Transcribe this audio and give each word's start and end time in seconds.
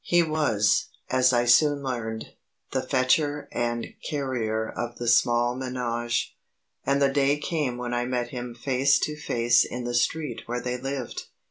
He 0.03 0.23
was, 0.23 0.87
as 1.11 1.31
I 1.31 1.45
soon 1.45 1.83
learned, 1.83 2.29
the 2.71 2.81
fetcher 2.81 3.47
and 3.51 3.85
carrier 4.09 4.67
of 4.67 4.97
the 4.97 5.07
small 5.07 5.55
ménage; 5.55 6.29
and 6.83 6.99
the 6.99 7.09
day 7.13 7.37
came 7.37 7.77
when 7.77 7.93
I 7.93 8.05
met 8.05 8.29
him 8.29 8.55
face 8.55 8.97
to 8.97 9.15
face 9.15 9.63
in 9.63 9.83
the 9.83 9.93
street 9.93 10.41
where 10.47 10.59
they 10.59 10.77
lived. 10.81 11.25